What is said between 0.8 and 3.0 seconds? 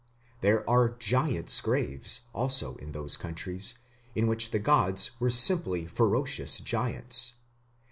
"giants' graves" also in